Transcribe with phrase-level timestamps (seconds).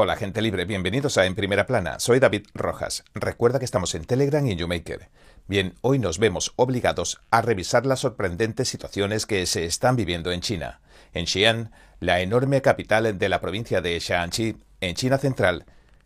[0.00, 3.02] Hola gente libre, bienvenidos a En Primera Plana, soy David Rojas.
[3.14, 5.08] Recuerda que estamos en Telegram y en YouMaker.
[5.48, 10.40] Bien, hoy nos vemos obligados a revisar las sorprendentes situaciones que se están viviendo en
[10.40, 10.80] China.
[11.14, 15.64] En Xi'an, la enorme capital de la provincia de Shaanxi, en China central,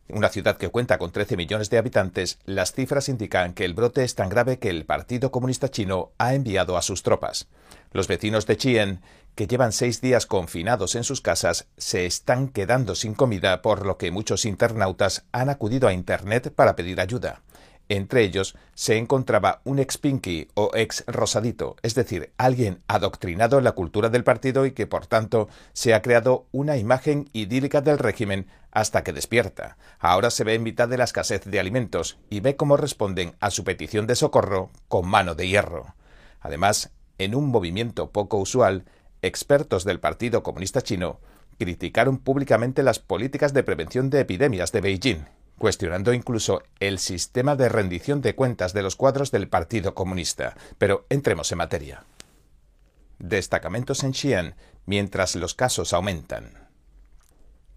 [0.09, 4.05] una ciudad que cuenta con 13 millones de habitantes, las cifras indican que el brote
[4.05, 7.47] es tan grave que el Partido Comunista Chino ha enviado a sus tropas.
[7.93, 9.03] Los vecinos de Xi'an
[9.35, 13.97] que llevan seis días confinados en sus casas, se están quedando sin comida, por lo
[13.97, 17.43] que muchos internautas han acudido a Internet para pedir ayuda.
[17.89, 23.65] Entre ellos se encontraba un ex Pinky o ex Rosadito, es decir, alguien adoctrinado en
[23.65, 27.99] la cultura del partido y que por tanto se ha creado una imagen idílica del
[27.99, 29.77] régimen hasta que despierta.
[29.99, 33.51] Ahora se ve en mitad de la escasez de alimentos y ve cómo responden a
[33.51, 35.95] su petición de socorro con mano de hierro.
[36.41, 38.85] Además, en un movimiento poco usual,
[39.23, 41.21] expertos del Partido Comunista Chino
[41.59, 45.25] criticaron públicamente las políticas de prevención de epidemias de Beijing,
[45.59, 50.57] cuestionando incluso el sistema de rendición de cuentas de los cuadros del Partido Comunista.
[50.79, 52.05] Pero entremos en materia.
[53.19, 54.55] Destacamentos en Xi'an
[54.87, 56.62] mientras los casos aumentan.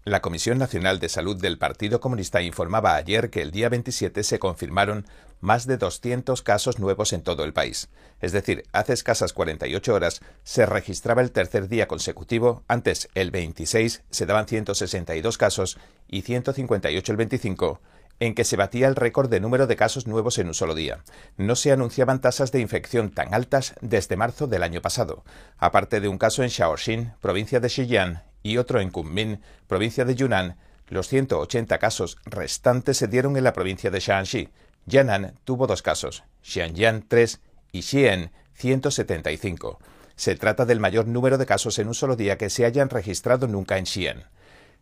[0.06, 4.38] La Comisión Nacional de Salud del Partido Comunista informaba ayer que el día 27 se
[4.38, 5.04] confirmaron
[5.40, 7.88] más de 200 casos nuevos en todo el país.
[8.20, 14.04] Es decir, hace escasas 48 horas se registraba el tercer día consecutivo, antes el 26
[14.08, 15.76] se daban 162 casos
[16.06, 17.80] y 158 el 25,
[18.20, 21.02] en que se batía el récord de número de casos nuevos en un solo día.
[21.36, 25.24] No se anunciaban tasas de infección tan altas desde marzo del año pasado,
[25.58, 30.14] aparte de un caso en Shaoxing, provincia de Xinjiang, y otro en Kunming, provincia de
[30.14, 30.56] Yunnan,
[30.88, 34.48] los 180 casos restantes se dieron en la provincia de Shaanxi.
[34.86, 37.40] Yan'an tuvo dos casos, Xianjiang 3
[37.72, 39.80] y Xi'an 175.
[40.14, 43.48] Se trata del mayor número de casos en un solo día que se hayan registrado
[43.48, 44.24] nunca en Xi'an.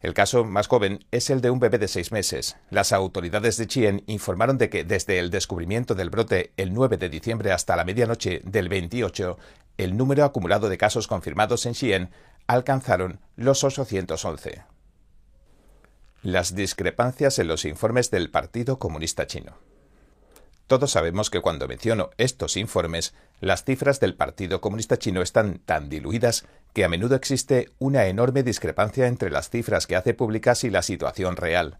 [0.01, 2.57] El caso más joven es el de un bebé de seis meses.
[2.69, 7.09] Las autoridades de Xi'an informaron de que desde el descubrimiento del brote el 9 de
[7.09, 9.39] diciembre hasta la medianoche del 28,
[9.79, 12.11] el número acumulado de casos confirmados en Xi'an
[12.47, 14.65] alcanzaron los 811.
[16.23, 19.59] Las discrepancias en los informes del Partido Comunista Chino.
[20.67, 25.91] Todos sabemos que cuando menciono estos informes, las cifras del Partido Comunista Chino están tan
[25.91, 30.71] diluidas que a menudo existe una enorme discrepancia entre las cifras que hace públicas y
[30.71, 31.79] la situación real.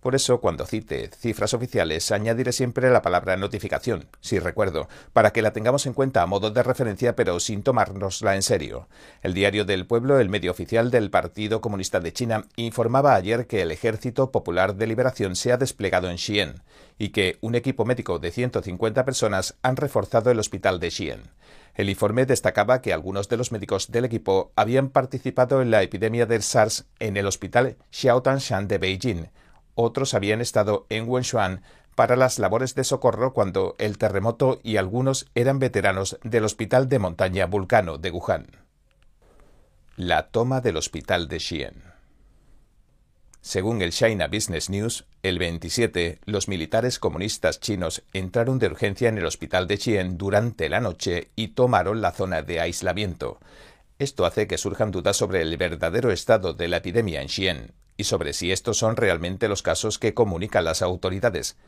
[0.00, 5.42] Por eso, cuando cite cifras oficiales, añadiré siempre la palabra notificación, si recuerdo, para que
[5.42, 8.88] la tengamos en cuenta a modo de referencia, pero sin tomárnosla en serio.
[9.22, 13.60] El Diario del Pueblo, el medio oficial del Partido Comunista de China, informaba ayer que
[13.60, 16.62] el Ejército Popular de Liberación se ha desplegado en Xi'an
[16.98, 21.22] y que un equipo médico de 150 personas han reforzado el hospital de Xi'an.
[21.74, 26.26] El informe destacaba que algunos de los médicos del equipo habían participado en la epidemia
[26.26, 29.28] del SARS en el hospital Xiaotanshan de Beijing,
[29.74, 31.62] otros habían estado en Wenshuan
[31.94, 36.98] para las labores de socorro cuando el terremoto y algunos eran veteranos del Hospital de
[36.98, 38.46] Montaña Vulcano de Wuhan.
[39.96, 41.90] La toma del Hospital de Xi'an.
[43.42, 49.18] Según el China Business News, el 27, los militares comunistas chinos entraron de urgencia en
[49.18, 53.40] el hospital de Xi'an durante la noche y tomaron la zona de aislamiento.
[53.98, 58.04] Esto hace que surjan dudas sobre el verdadero estado de la epidemia en Xi'an y
[58.04, 61.58] sobre si estos son realmente los casos que comunican las autoridades.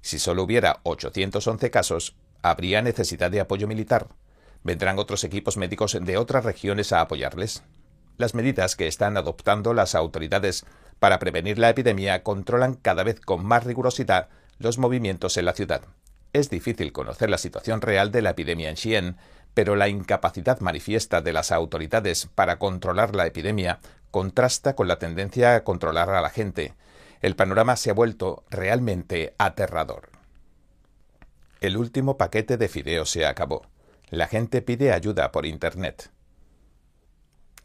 [0.00, 4.06] Si solo hubiera 811 casos, ¿habría necesidad de apoyo militar?
[4.62, 7.64] ¿Vendrán otros equipos médicos de otras regiones a apoyarles?
[8.18, 10.64] Las medidas que están adoptando las autoridades
[11.00, 15.82] para prevenir la epidemia controlan cada vez con más rigurosidad los movimientos en la ciudad.
[16.32, 19.16] Es difícil conocer la situación real de la epidemia en Xi'an,
[19.54, 25.54] pero la incapacidad manifiesta de las autoridades para controlar la epidemia contrasta con la tendencia
[25.54, 26.74] a controlar a la gente.
[27.20, 30.10] El panorama se ha vuelto realmente aterrador.
[31.60, 33.66] El último paquete de fideos se acabó.
[34.08, 36.10] La gente pide ayuda por Internet.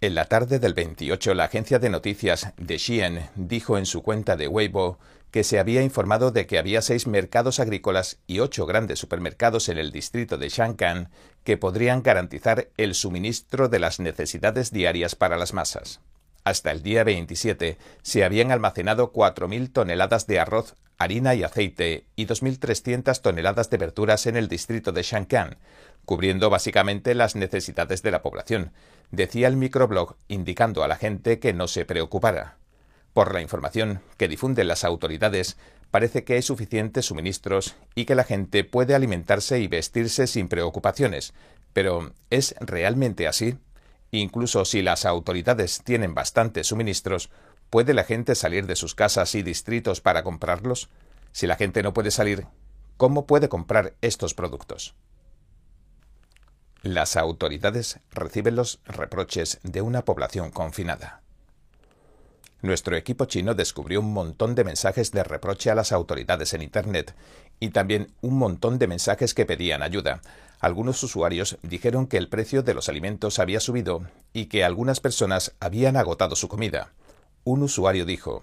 [0.02, 4.36] En la tarde del 28, la agencia de noticias de Xi'an dijo en su cuenta
[4.36, 5.00] de Weibo
[5.32, 9.78] que se había informado de que había seis mercados agrícolas y ocho grandes supermercados en
[9.78, 11.10] el distrito de Shankan
[11.44, 16.02] que podrían garantizar el suministro de las necesidades diarias para las masas.
[16.46, 22.28] Hasta el día 27 se habían almacenado 4.000 toneladas de arroz, harina y aceite y
[22.28, 25.58] 2.300 toneladas de verduras en el distrito de Shankan,
[26.06, 28.74] cubriendo básicamente las necesidades de la población,
[29.10, 32.58] decía el microblog indicando a la gente que no se preocupara.
[33.14, 35.58] Por la información que difunden las autoridades,
[35.90, 41.34] parece que hay suficientes suministros y que la gente puede alimentarse y vestirse sin preocupaciones.
[41.74, 43.58] Pero ¿es realmente así?
[44.18, 47.30] Incluso si las autoridades tienen bastantes suministros,
[47.70, 50.90] ¿Puede la gente salir de sus casas y distritos para comprarlos?
[51.32, 52.48] Si la gente no puede salir,
[52.98, 54.96] ¿cómo puede comprar estos productos?
[56.84, 61.22] Las autoridades reciben los reproches de una población confinada.
[62.62, 67.14] Nuestro equipo chino descubrió un montón de mensajes de reproche a las autoridades en Internet
[67.60, 70.22] y también un montón de mensajes que pedían ayuda.
[70.66, 74.02] Algunos usuarios dijeron que el precio de los alimentos había subido
[74.34, 76.92] y que algunas personas habían agotado su comida.
[77.44, 78.42] Un usuario dijo,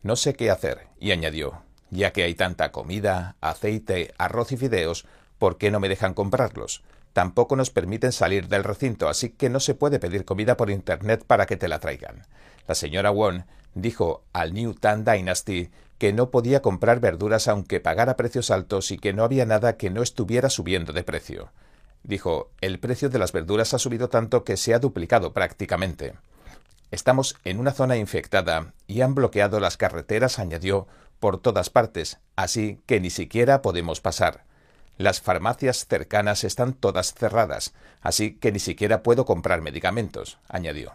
[0.00, 5.06] no sé qué hacer, y añadió, ya que hay tanta comida, aceite, arroz y fideos,
[5.40, 6.84] ¿por qué no me dejan comprarlos?
[7.16, 11.24] Tampoco nos permiten salir del recinto, así que no se puede pedir comida por Internet
[11.26, 12.26] para que te la traigan.
[12.68, 18.16] La señora Won dijo al New Tan Dynasty que no podía comprar verduras aunque pagara
[18.16, 21.52] precios altos y que no había nada que no estuviera subiendo de precio.
[22.02, 26.16] Dijo, el precio de las verduras ha subido tanto que se ha duplicado prácticamente.
[26.90, 30.86] Estamos en una zona infectada y han bloqueado las carreteras, añadió,
[31.18, 34.45] por todas partes, así que ni siquiera podemos pasar.
[34.98, 40.94] Las farmacias cercanas están todas cerradas, así que ni siquiera puedo comprar medicamentos, añadió.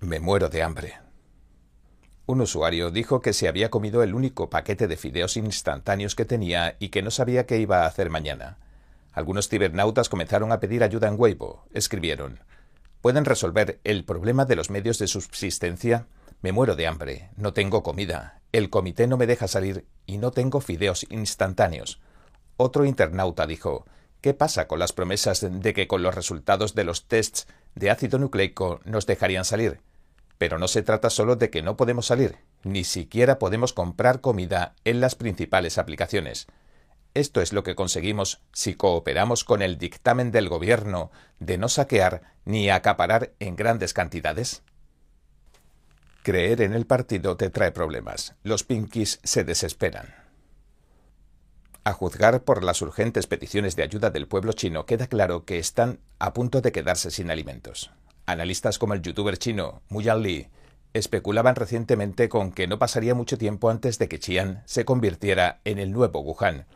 [0.00, 0.94] Me muero de hambre.
[2.26, 6.76] Un usuario dijo que se había comido el único paquete de fideos instantáneos que tenía
[6.80, 8.58] y que no sabía qué iba a hacer mañana.
[9.12, 11.64] Algunos cibernautas comenzaron a pedir ayuda en Weibo.
[11.72, 12.40] Escribieron
[13.00, 16.08] ¿Pueden resolver el problema de los medios de subsistencia?
[16.42, 20.32] Me muero de hambre, no tengo comida, el comité no me deja salir y no
[20.32, 22.00] tengo fideos instantáneos.
[22.56, 23.84] Otro internauta dijo
[24.20, 28.18] ¿Qué pasa con las promesas de que con los resultados de los tests de ácido
[28.18, 29.80] nucleico nos dejarían salir?
[30.38, 34.74] Pero no se trata solo de que no podemos salir, ni siquiera podemos comprar comida
[34.84, 36.46] en las principales aplicaciones.
[37.14, 42.34] Esto es lo que conseguimos si cooperamos con el dictamen del gobierno de no saquear
[42.44, 44.62] ni acaparar en grandes cantidades.
[46.22, 48.34] Creer en el partido te trae problemas.
[48.42, 50.25] Los pinkies se desesperan.
[51.86, 56.00] A juzgar por las urgentes peticiones de ayuda del pueblo chino, queda claro que están
[56.18, 57.92] a punto de quedarse sin alimentos.
[58.26, 60.48] Analistas como el youtuber chino Muyan Li
[60.94, 65.78] especulaban recientemente con que no pasaría mucho tiempo antes de que Xi'an se convirtiera en
[65.78, 66.66] el nuevo Wuhan,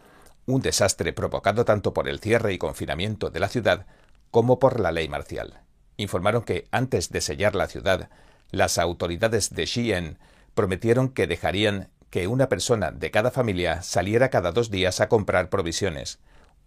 [0.47, 3.87] un desastre provocado tanto por el cierre y confinamiento de la ciudad
[4.31, 5.63] como por la ley marcial.
[5.97, 8.11] Informaron que antes de sellar la ciudad,
[8.53, 10.19] las autoridades de Xi'an
[10.55, 15.49] prometieron que dejarían que una persona de cada familia saliera cada dos días a comprar
[15.49, 16.19] provisiones.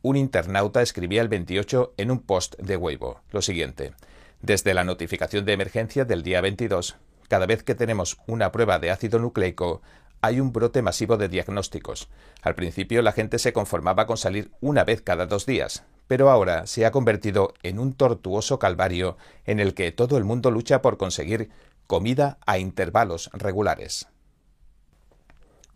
[0.01, 3.93] Un internauta escribía el 28 en un post de Weibo lo siguiente.
[4.41, 6.97] Desde la notificación de emergencia del día 22,
[7.27, 9.81] cada vez que tenemos una prueba de ácido nucleico,
[10.21, 12.07] hay un brote masivo de diagnósticos.
[12.41, 16.67] Al principio la gente se conformaba con salir una vez cada dos días, pero ahora
[16.67, 20.97] se ha convertido en un tortuoso calvario en el que todo el mundo lucha por
[20.97, 21.49] conseguir
[21.87, 24.07] comida a intervalos regulares.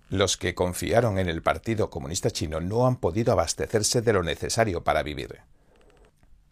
[0.09, 4.83] Los que confiaron en el Partido Comunista Chino no han podido abastecerse de lo necesario
[4.83, 5.39] para vivir.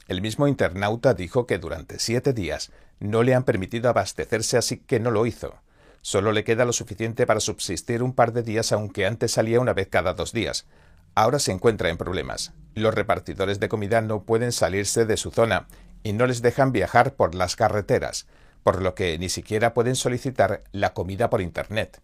[0.10, 5.00] El mismo internauta dijo que durante siete días no le han permitido abastecerse, así que
[5.00, 5.56] no lo hizo.
[6.02, 9.74] Solo le queda lo suficiente para subsistir un par de días, aunque antes salía una
[9.74, 10.66] vez cada dos días.
[11.16, 12.52] Ahora se encuentra en problemas.
[12.74, 15.68] Los repartidores de comida no pueden salirse de su zona
[16.04, 18.28] y no les dejan viajar por las carreteras,
[18.64, 22.02] por lo que ni siquiera pueden solicitar la comida por Internet.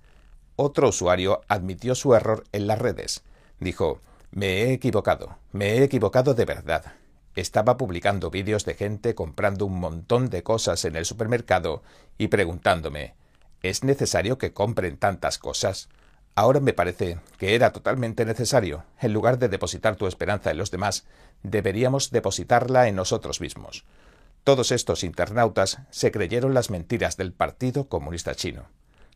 [0.63, 3.23] Otro usuario admitió su error en las redes.
[3.59, 3.99] Dijo,
[4.29, 6.93] me he equivocado, me he equivocado de verdad.
[7.35, 11.81] Estaba publicando vídeos de gente comprando un montón de cosas en el supermercado
[12.19, 13.15] y preguntándome,
[13.63, 15.89] ¿Es necesario que compren tantas cosas?
[16.35, 18.83] Ahora me parece que era totalmente necesario.
[18.99, 21.05] En lugar de depositar tu esperanza en los demás,
[21.41, 23.83] deberíamos depositarla en nosotros mismos.
[24.43, 28.67] Todos estos internautas se creyeron las mentiras del Partido Comunista Chino,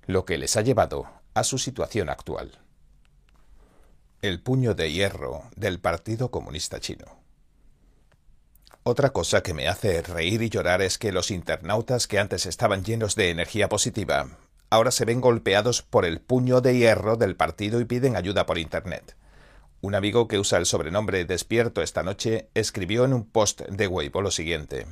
[0.07, 2.49] lo que les ha llevado a su situación actual.
[4.21, 7.19] El puño de hierro del Partido Comunista Chino.
[8.83, 12.85] Otra cosa que me hace reír y llorar es que los internautas que antes estaban
[12.85, 14.29] llenos de energía positiva,
[14.69, 18.57] ahora se ven golpeados por el puño de hierro del partido y piden ayuda por
[18.57, 19.17] Internet.
[19.81, 24.21] Un amigo que usa el sobrenombre Despierto esta noche escribió en un post de Weibo
[24.21, 24.87] lo siguiente.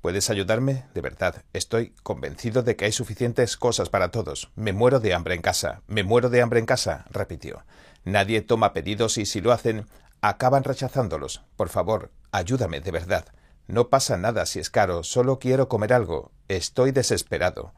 [0.00, 0.86] ¿Puedes ayudarme?
[0.94, 4.50] De verdad, estoy convencido de que hay suficientes cosas para todos.
[4.56, 5.82] Me muero de hambre en casa.
[5.88, 7.64] Me muero de hambre en casa, repitió.
[8.04, 9.86] Nadie toma pedidos y si lo hacen,
[10.22, 11.42] acaban rechazándolos.
[11.56, 13.26] Por favor, ayúdame, de verdad.
[13.66, 16.32] No pasa nada si es caro, solo quiero comer algo.
[16.48, 17.74] Estoy desesperado.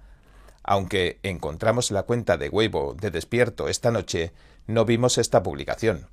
[0.63, 4.33] Aunque encontramos la cuenta de Weibo de despierto esta noche,
[4.69, 6.09] no vimos esta publicación.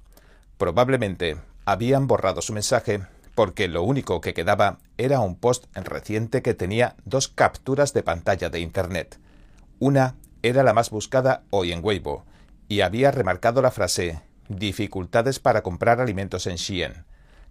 [0.58, 3.02] Probablemente habían borrado su mensaje
[3.40, 8.50] porque lo único que quedaba era un post reciente que tenía dos capturas de pantalla
[8.50, 9.18] de Internet.
[9.80, 12.26] Una era la más buscada hoy en Weibo
[12.68, 14.20] y había remarcado la frase
[14.50, 17.06] dificultades para comprar alimentos en Xi'an.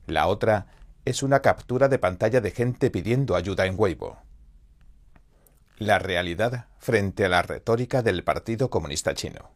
[0.07, 0.67] La otra
[1.07, 4.19] es una captura de pantalla de gente pidiendo ayuda en Weibo.
[5.79, 9.53] La realidad frente a la retórica del Partido Comunista Chino.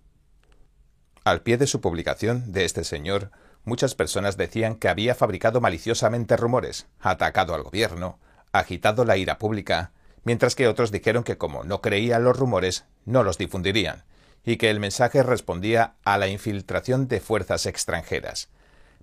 [1.25, 3.33] Al pie de su publicación de este señor,
[3.65, 8.19] muchas personas decían que había fabricado maliciosamente rumores, atacado al gobierno,
[8.53, 9.93] agitado la ira pública,
[10.25, 14.05] mientras que otros dijeron que como no creían los rumores, no los difundirían,
[14.45, 18.49] y que el mensaje respondía a la infiltración de fuerzas extranjeras.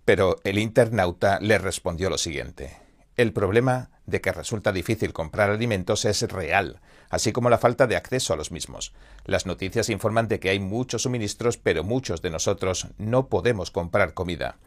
[0.05, 2.77] Pero el internauta le respondió lo siguiente.
[3.15, 7.95] El problema de que resulta difícil comprar alimentos es real, así como la falta de
[7.95, 8.93] acceso a los mismos.
[9.25, 14.13] Las noticias informan de que hay muchos suministros, pero muchos de nosotros no podemos comprar
[14.13, 14.57] comida.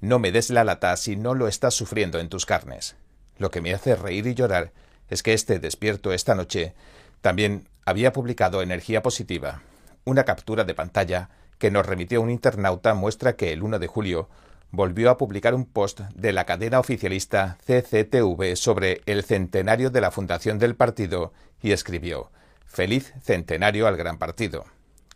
[0.00, 2.96] No me des la lata si no lo estás sufriendo en tus carnes.
[3.36, 4.72] Lo que me hace reír y llorar
[5.08, 6.74] es que este despierto esta noche
[7.20, 9.62] también había publicado Energía Positiva.
[10.04, 14.28] Una captura de pantalla que nos remitió un internauta muestra que el 1 de julio
[14.70, 20.10] volvió a publicar un post de la cadena oficialista CCTV sobre el centenario de la
[20.10, 21.32] fundación del partido
[21.62, 22.30] y escribió
[22.66, 24.66] Feliz centenario al gran partido.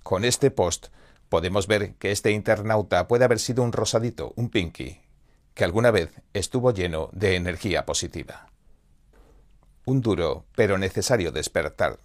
[0.02, 0.86] Con este post
[1.28, 5.00] podemos ver que este internauta puede haber sido un rosadito, un pinky,
[5.54, 8.46] que alguna vez estuvo lleno de energía positiva.
[9.84, 11.98] Un duro pero necesario despertar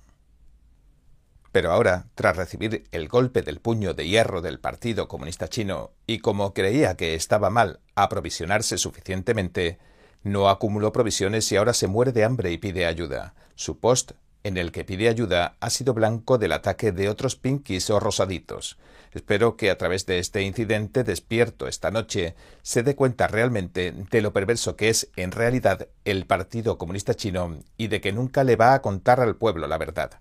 [1.51, 6.19] pero ahora, tras recibir el golpe del puño de hierro del Partido Comunista Chino y
[6.19, 9.79] como creía que estaba mal aprovisionarse suficientemente,
[10.23, 13.33] no acumuló provisiones y ahora se muere de hambre y pide ayuda.
[13.55, 14.11] Su post,
[14.43, 18.77] en el que pide ayuda, ha sido blanco del ataque de otros pinkies o rosaditos.
[19.13, 24.21] Espero que a través de este incidente despierto esta noche se dé cuenta realmente de
[24.21, 28.57] lo perverso que es en realidad el Partido Comunista Chino y de que nunca le
[28.57, 30.19] va a contar al pueblo la verdad.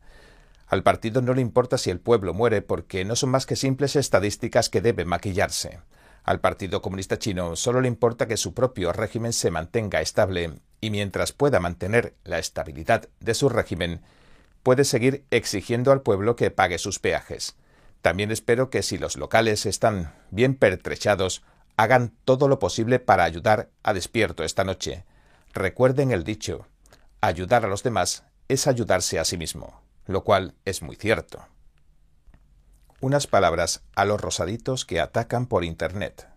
[0.67, 3.95] Al partido no le importa si el pueblo muere porque no son más que simples
[3.95, 5.79] estadísticas que deben maquillarse.
[6.25, 10.91] Al Partido Comunista Chino solo le importa que su propio régimen se mantenga estable y
[10.91, 14.03] mientras pueda mantener la estabilidad de su régimen,
[14.65, 17.55] puede seguir exigiendo al pueblo que pague sus peajes.
[18.03, 21.45] También espero que si los locales están bien pertrechados,
[21.77, 25.05] hagan todo lo posible para ayudar a despierto esta noche.
[25.55, 26.67] Recuerden el dicho,
[27.21, 31.45] ayudar a los demás es ayudarse a sí mismo lo cual es muy cierto.
[33.01, 36.29] Unas palabras a los rosaditos que atacan por Internet.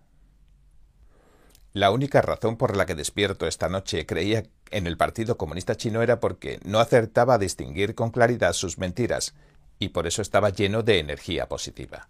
[1.72, 6.02] La única razón por la que despierto esta noche creía en el Partido Comunista Chino
[6.02, 9.36] era porque no acertaba a distinguir con claridad sus mentiras,
[9.78, 12.10] y por eso estaba lleno de energía positiva.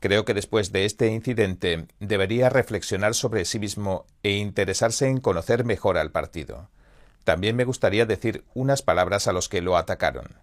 [0.00, 5.64] Creo que después de este incidente debería reflexionar sobre sí mismo e interesarse en conocer
[5.64, 6.70] mejor al partido.
[7.24, 10.42] También me gustaría decir unas palabras a los que lo atacaron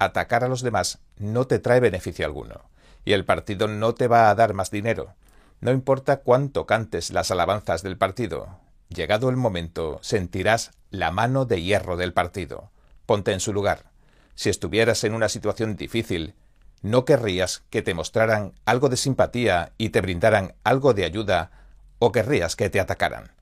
[0.00, 2.62] atacar a los demás no te trae beneficio alguno,
[3.04, 5.14] y el partido no te va a dar más dinero.
[5.60, 11.62] No importa cuánto cantes las alabanzas del partido, llegado el momento sentirás la mano de
[11.62, 12.70] hierro del partido.
[13.06, 13.90] Ponte en su lugar.
[14.34, 16.34] Si estuvieras en una situación difícil,
[16.80, 21.50] no querrías que te mostraran algo de simpatía y te brindaran algo de ayuda,
[21.98, 23.32] o querrías que te atacaran.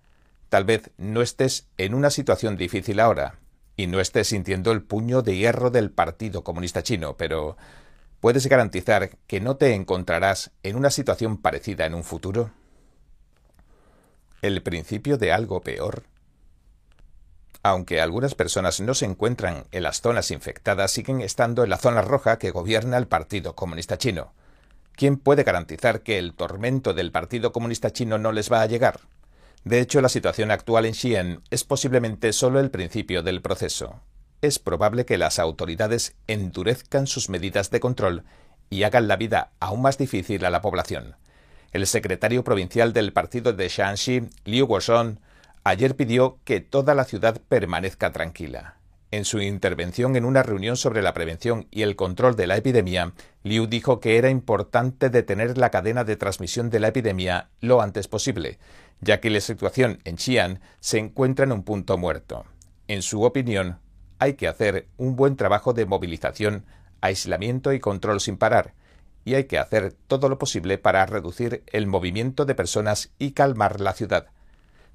[0.49, 3.39] Tal vez no estés en una situación difícil ahora,
[3.79, 7.57] y no estés sintiendo el puño de hierro del Partido Comunista Chino, pero
[8.19, 12.51] ¿puedes garantizar que no te encontrarás en una situación parecida en un futuro?
[14.43, 16.03] ¿El principio de algo peor?
[17.63, 22.03] Aunque algunas personas no se encuentran en las zonas infectadas, siguen estando en la zona
[22.03, 24.33] roja que gobierna el Partido Comunista Chino.
[24.97, 28.99] ¿Quién puede garantizar que el tormento del Partido Comunista Chino no les va a llegar?
[29.65, 34.01] De hecho, la situación actual en Xi'an es posiblemente solo el principio del proceso.
[34.41, 38.25] Es probable que las autoridades endurezcan sus medidas de control
[38.71, 41.17] y hagan la vida aún más difícil a la población.
[41.73, 45.21] El secretario provincial del partido de Shanxi, Liu Guoshon,
[45.65, 48.77] ayer pidió que toda la ciudad permanezca tranquila.
[49.11, 53.13] En su intervención en una reunión sobre la prevención y el control de la epidemia,
[53.49, 58.07] Liu dijo que era importante detener la cadena de transmisión de la epidemia lo antes
[58.07, 58.59] posible,
[59.01, 62.45] ya que la situación en Xi'an se encuentra en un punto muerto.
[62.89, 63.79] En su opinión,
[64.19, 66.67] hay que hacer un buen trabajo de movilización,
[67.01, 68.75] aislamiento y control sin parar,
[69.25, 73.81] y hay que hacer todo lo posible para reducir el movimiento de personas y calmar
[73.81, 74.27] la ciudad.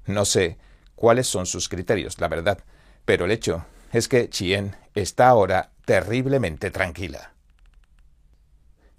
[0.06, 0.58] No sé
[0.94, 2.58] cuáles son sus criterios, la verdad,
[3.04, 7.33] pero el hecho es que Chien está ahora terriblemente tranquila.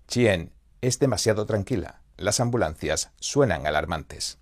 [0.08, 2.02] Chien es demasiado tranquila.
[2.18, 4.38] Las ambulancias suenan alarmantes.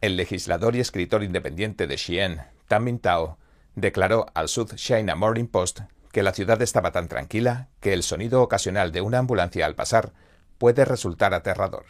[0.00, 3.38] El legislador y escritor independiente de Xi'an, Tan Mintao,
[3.74, 5.80] declaró al South China Morning Post
[6.12, 10.12] que la ciudad estaba tan tranquila que el sonido ocasional de una ambulancia al pasar
[10.58, 11.84] puede resultar aterrador.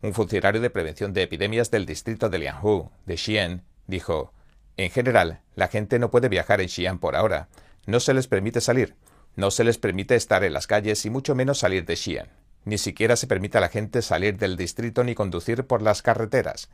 [0.00, 4.32] Un funcionario de prevención de epidemias del distrito de Lianhu, de Xi'an, dijo,
[4.76, 7.48] En general, la gente no puede viajar en Xi'an por ahora.
[7.86, 8.96] No se les permite salir.
[9.36, 12.28] No se les permite estar en las calles y mucho menos salir de Xi'an.
[12.64, 16.70] Ni siquiera se permite a la gente salir del distrito ni conducir por las carreteras.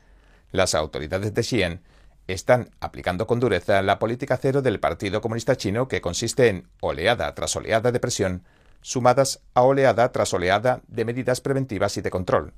[0.52, 1.80] Las autoridades de Xi'an
[2.28, 7.34] están aplicando con dureza la política cero del Partido Comunista Chino que consiste en oleada
[7.34, 8.44] tras oleada de presión,
[8.82, 12.52] sumadas a oleada tras oleada de medidas preventivas y de control.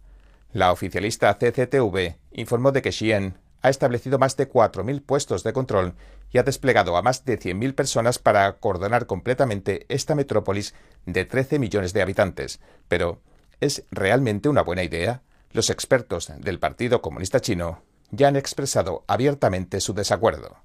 [0.52, 5.94] La oficialista CCTV informó de que Xi'an ha establecido más de 4.000 puestos de control
[6.32, 10.74] y ha desplegado a más de 100.000 personas para acordonar completamente esta metrópolis
[11.04, 12.60] de 13 millones de habitantes.
[12.88, 13.20] Pero,
[13.60, 15.22] ¿es realmente una buena idea?
[15.52, 20.56] Los expertos del Partido Comunista Chino ya han expresado abiertamente su desacuerdo.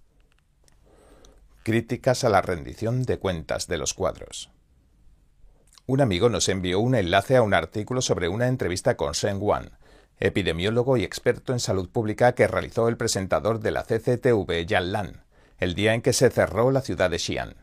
[1.64, 4.52] Críticas a la rendición de cuentas de los cuadros.
[5.86, 9.78] Un amigo nos envió un enlace a un artículo sobre una entrevista con Shen Wan,
[10.20, 15.27] epidemiólogo y experto en salud pública que realizó el presentador de la CCTV Yan Lan,
[15.60, 17.56] el día en que se cerró la ciudad de Xi'an.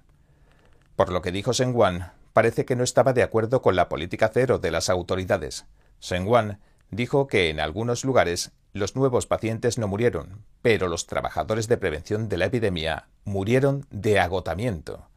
[0.97, 4.31] Por lo que dijo Shen Wan, parece que no estaba de acuerdo con la política
[4.33, 5.67] cero de las autoridades.
[6.01, 6.61] Shen Wan
[6.91, 12.29] dijo que en algunos lugares los nuevos pacientes no murieron, pero los trabajadores de prevención
[12.29, 15.09] de la epidemia murieron de agotamiento.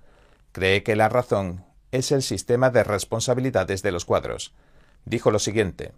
[0.52, 4.54] Cree que la razón es el sistema de responsabilidades de los cuadros.
[5.06, 5.94] Dijo lo siguiente,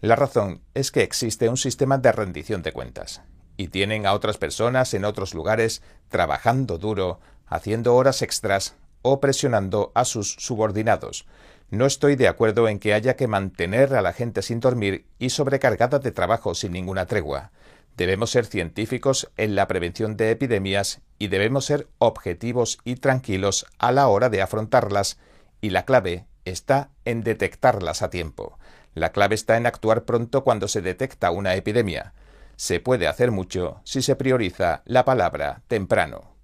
[0.00, 3.22] la razón es que existe un sistema de rendición de cuentas,
[3.56, 9.92] y tienen a otras personas en otros lugares trabajando duro, haciendo horas extras o presionando
[9.94, 11.26] a sus subordinados.
[11.70, 15.30] No estoy de acuerdo en que haya que mantener a la gente sin dormir y
[15.30, 17.52] sobrecargada de trabajo sin ninguna tregua.
[17.96, 23.92] Debemos ser científicos en la prevención de epidemias y debemos ser objetivos y tranquilos a
[23.92, 25.18] la hora de afrontarlas
[25.60, 28.58] y la clave está en detectarlas a tiempo.
[28.94, 32.14] La clave está en actuar pronto cuando se detecta una epidemia.
[32.56, 36.36] Se puede hacer mucho si se prioriza la palabra temprano.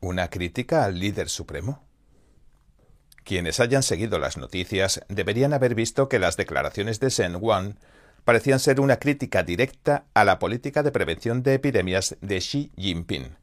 [0.00, 1.84] ¿Una crítica al líder supremo?
[3.24, 7.78] Quienes hayan seguido las noticias deberían haber visto que las declaraciones de Shen Wan
[8.24, 13.36] parecían ser una crítica directa a la política de prevención de epidemias de Xi Jinping.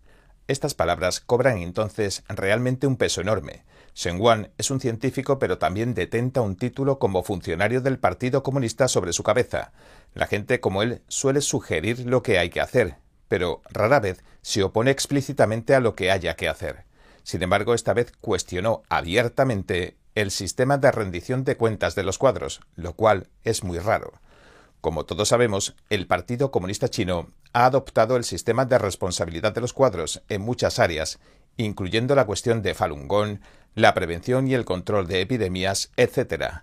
[0.48, 3.64] Estas palabras cobran entonces realmente un peso enorme.
[3.96, 8.88] Shen Wan es un científico pero también detenta un título como funcionario del Partido Comunista
[8.88, 9.72] sobre su cabeza.
[10.14, 14.62] La gente como él suele sugerir lo que hay que hacer, pero rara vez se
[14.62, 16.86] opone explícitamente a lo que haya que hacer.
[17.24, 22.62] Sin embargo, esta vez cuestionó abiertamente el sistema de rendición de cuentas de los cuadros,
[22.76, 24.14] lo cual es muy raro.
[24.86, 29.74] Como todos sabemos, el Partido Comunista Chino ha adoptado el sistema de responsabilidad de los
[29.74, 31.18] cuadros en muchas áreas,
[31.58, 33.40] incluyendo la cuestión de Falun Gong,
[33.74, 36.62] la prevención y el control de epidemias, etc.